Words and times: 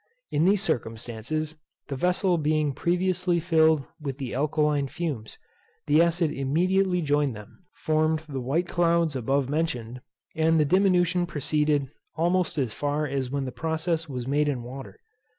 In 0.31 0.45
these 0.45 0.63
circumstances, 0.63 1.53
the 1.87 1.95
vessel 1.95 2.39
being 2.39 2.73
previously 2.73 3.39
filled 3.39 3.85
with 4.01 4.17
the 4.17 4.33
alkaline 4.33 4.87
fumes, 4.87 5.37
the 5.85 6.01
acid 6.01 6.31
immediately 6.31 7.03
joined 7.03 7.35
them, 7.35 7.65
formed 7.75 8.21
the 8.27 8.41
white 8.41 8.67
clouds 8.67 9.15
above 9.15 9.47
mentioned, 9.47 10.01
and 10.35 10.59
the 10.59 10.65
diminution 10.65 11.27
proceeded 11.27 11.87
almost 12.15 12.57
as 12.57 12.73
far 12.73 13.05
as 13.05 13.29
when 13.29 13.45
the 13.45 13.51
process 13.51 14.09
was 14.09 14.25
made 14.25 14.47
in 14.49 14.63
water. 14.63 14.99